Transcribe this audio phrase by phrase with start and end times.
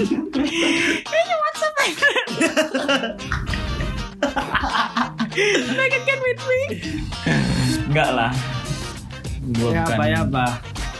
[0.00, 1.74] Kayaknya WhatsApp
[5.72, 6.60] Like again with me.
[7.86, 8.32] Enggak lah.
[9.50, 10.44] Gua Ya bukan apa ya apa.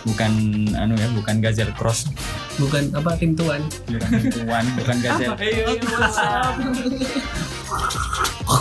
[0.00, 0.32] bukan
[0.74, 2.08] anu ya, bukan Gazel Cross.
[2.56, 3.60] Bukan apa tim tuan.
[3.86, 5.30] Bukan tuan, bukan Gazel.
[5.32, 5.80] Tapi-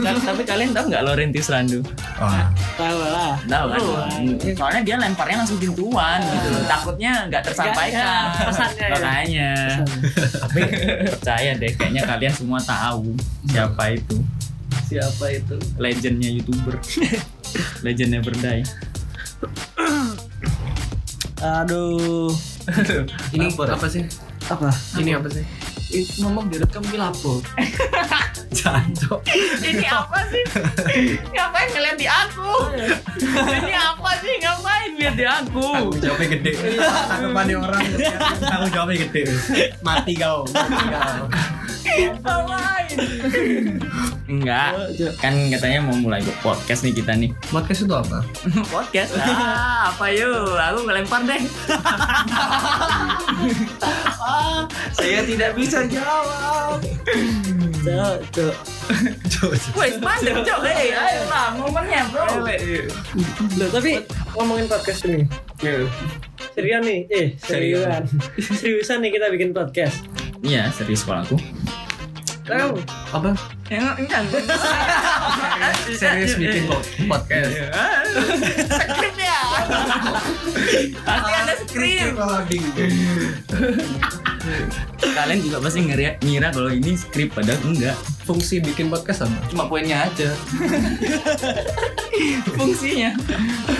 [0.28, 1.80] Tapi kalian tahu nggak Laurentis Randu?
[2.18, 2.48] Wah.
[2.76, 3.34] Tahu lah.
[3.44, 3.80] Tahu kan?
[4.56, 6.62] Soalnya dia lemparnya langsung pintuan gitu loh.
[6.66, 8.24] Takutnya nggak tersampaikan.
[8.32, 8.94] Ya, pesannya ya.
[8.94, 9.52] Makanya.
[10.40, 10.60] Tapi
[11.16, 13.12] percaya deh, kayaknya kalian semua tahu
[13.48, 14.16] siapa itu.
[14.90, 15.56] Siapa itu?
[15.78, 16.74] Legendnya youtuber.
[17.84, 18.62] Legend Never Die.
[21.40, 22.28] Aduh.
[23.34, 24.04] Ini apa sih?
[24.50, 24.68] Apa?
[24.98, 25.44] Ini apa sih?
[25.90, 27.42] Itu ngomong direkam ki lapo.
[28.60, 29.22] Jancok.
[29.62, 30.42] Ini apa sih?
[31.34, 32.50] Ngapain ngeliat di aku?
[33.22, 34.34] Ini apa sih?
[34.42, 35.66] Ngapain lihat di aku?
[35.70, 36.52] Tanggung jawabnya gede.
[36.78, 37.82] Tanggapannya orang
[38.50, 39.22] tanggung jawabnya gede.
[39.82, 40.46] Mati kau.
[40.50, 41.22] Mati kau.
[44.30, 44.72] Enggak,
[45.18, 47.34] kan katanya mau mulai podcast nih kita nih.
[47.50, 48.24] Podcast itu apa?
[48.74, 49.12] Podcast?
[49.20, 50.54] Ah, apa yuk?
[50.54, 51.40] Aku ngelempar deh.
[54.96, 56.78] Saya tidak bisa jawab.
[57.80, 58.54] Cok, cok.
[59.74, 60.60] Wes, cok.
[60.62, 62.44] Hei, ayolah, momennya bro.
[63.56, 64.04] Loh, tapi
[64.36, 65.24] ngomongin podcast ini.
[66.54, 68.02] Seriusan nih, eh seriusan.
[68.38, 70.04] Seriusan nih kita bikin podcast.
[70.40, 71.36] Iya, serius kalau aku.
[72.50, 72.74] Tahu?
[73.14, 73.30] Apa?
[73.70, 74.22] Yang enggak.
[76.00, 76.66] Serius bikin
[77.06, 77.50] podcast.
[78.66, 79.40] Skrip ya.
[81.06, 82.12] Pasti ada skrip.
[85.00, 87.94] Kalian juga pasti ngira, ngira kalau ini skrip padahal enggak.
[88.30, 89.34] Fungsi bikin podcast apa?
[89.50, 90.30] Cuma poinnya aja.
[92.52, 93.16] Fungsinya,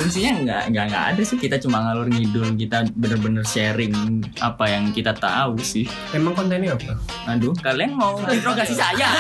[0.01, 1.37] fungsinya enggak, enggak, enggak ada sih.
[1.37, 3.93] Kita cuma ngalur ngidul, kita bener-bener sharing
[4.41, 5.85] apa yang kita tahu sih.
[6.11, 6.97] Emang kontennya apa?
[7.29, 9.13] Aduh, kalian mau interogasi saya?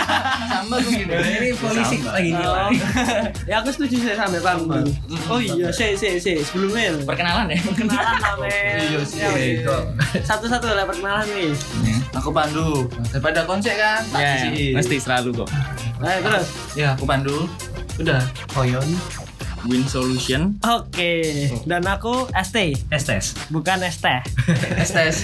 [0.48, 1.12] Sama tuh gitu.
[1.12, 2.73] Ini polisi lagi Oh.
[3.45, 4.89] ya aku setuju saya sampai paham dulu.
[5.29, 7.58] Oh iya, saya saya saya sebelumnya Perkenalan ya.
[7.61, 8.80] perkenalan lah men.
[8.89, 9.20] Iya sih.
[9.20, 9.69] Ya.
[9.69, 9.83] Kok
[10.24, 11.52] Satu-satu lah perkenalan nih.
[12.17, 12.89] Aku Pandu.
[13.13, 14.01] Daripada konsep kan.
[14.17, 14.73] Ya, isiin.
[14.80, 15.48] mesti selalu kok.
[15.98, 16.47] Nah, terus.
[16.73, 17.45] Ya, aku Pandu.
[17.97, 18.25] Udah.
[18.48, 18.89] Koyon
[19.63, 20.57] Win Solution.
[20.64, 21.20] Oke,
[21.63, 22.57] dan aku ST,
[22.89, 23.36] STS.
[23.48, 24.08] bukan ST.
[24.89, 25.17] STS.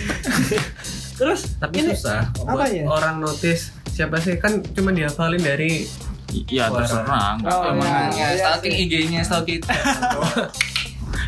[1.17, 2.29] Terus Tapi ini susah.
[2.37, 2.85] apa buat ya?
[2.85, 5.89] Orang notice siapa sih kan cuma dihafalin dari
[6.45, 6.85] Ya Suara.
[6.85, 7.29] terserah.
[7.41, 7.73] nggak Oh, apa-apa.
[7.73, 9.73] Emang iya, iya stalking IG-nya stalking kita.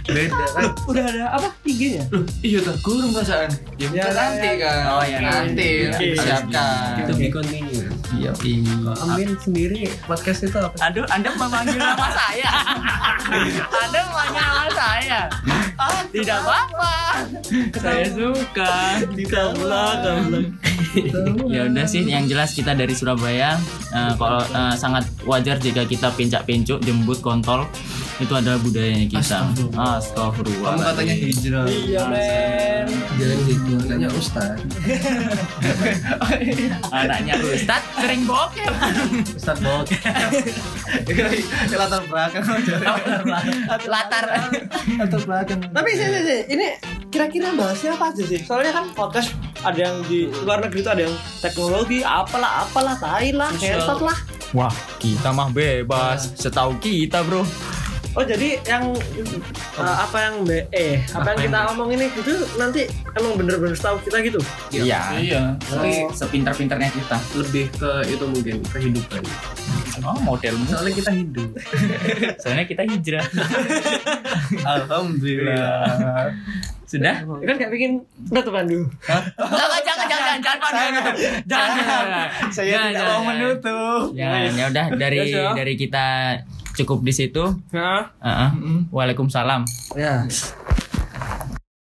[0.09, 0.65] beda kan.
[0.85, 2.05] udah ada apa IG-nya?
[2.41, 3.49] Iya tuh kurang perasaan.
[3.77, 4.81] Ya, Ya, ya nanti ya, kan.
[4.91, 5.69] Oh, ya, nanti.
[6.15, 7.01] Siapkan.
[7.01, 7.68] Itu be continue.
[8.17, 8.33] Iya.
[8.33, 10.77] Kalau Amin sendiri podcast itu apa?
[10.89, 12.51] Aduh, Anda memanggil nama saya.
[13.69, 15.21] Anda memanggil nama saya.
[15.79, 16.95] Ah, tidak apa-apa.
[17.77, 18.73] Saya suka.
[19.29, 20.45] Kamlah, kamlah.
[21.53, 23.61] Ya udah sih, yang jelas kita dari Surabaya.
[23.93, 27.69] Eh, kalau eh, sangat wajar jika kita pencak-pencuk, jembut, kontol.
[28.19, 29.23] Itu adalah budayanya kita.
[29.23, 30.03] Astagfirullah.
[30.03, 30.71] Astagfirullah.
[30.75, 31.65] Kamu katanya hijrah.
[31.71, 32.87] Iya men.
[33.15, 34.59] Jangan gitu, anaknya Ustad.
[36.91, 38.73] Anaknya Ustad sering bokep.
[39.39, 39.87] Ustad bot.
[41.71, 42.45] latar belakang.
[43.87, 44.25] Latar.
[44.99, 45.61] latar belakang.
[45.71, 46.67] Tapi sih, sih, sih, ini
[47.15, 48.43] kira-kira bahasnya apa aja sih?
[48.43, 49.31] Soalnya kan podcast
[49.63, 53.51] ada yang di luar negeri itu ada yang teknologi, apalah, apalah, tai lah,
[54.03, 54.19] lah.
[54.57, 56.35] Wah, kita mah bebas.
[56.35, 57.47] Setahu kita, Bro.
[58.17, 58.97] Oh jadi yang
[59.77, 64.01] uh, apa yang be eh apa, yang kita omong ini itu nanti emang bener-bener tahu
[64.03, 64.41] kita gitu.
[64.73, 65.01] Iya.
[65.21, 65.43] Iya.
[65.61, 67.17] Tapi sepintar-pintarnya kita.
[67.37, 69.23] Lebih ke itu mungkin kehidupan.
[70.07, 70.63] Oh, modelmu.
[70.71, 71.51] Soalnya kita hidup.
[72.43, 73.27] Soalnya kita hijrah.
[74.79, 76.31] Alhamdulillah.
[76.89, 77.21] Sudah?
[77.21, 78.01] Kan gak bikin
[78.33, 78.89] tutup Pandu.
[79.05, 81.13] Jangan, jangan, jangan, jangan, jangan,
[81.45, 82.27] jangan.
[82.49, 84.03] Saya Jangan, tidak jangan, mau menutup.
[84.17, 86.07] Jangan, ya udah dari Ya, dari kita
[86.85, 87.45] cukup di situ.
[88.23, 88.51] Heeh.
[88.95, 89.63] Waalaikumsalam.
[89.99, 90.29] ya.